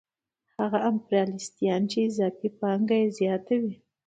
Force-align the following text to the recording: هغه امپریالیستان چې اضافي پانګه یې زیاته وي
هغه 0.59 0.79
امپریالیستان 0.89 1.81
چې 1.91 1.97
اضافي 2.09 2.47
پانګه 2.59 2.95
یې 3.01 3.07
زیاته 3.17 3.55
وي 3.61 3.75